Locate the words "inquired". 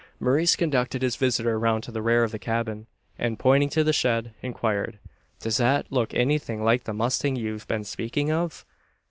4.41-4.97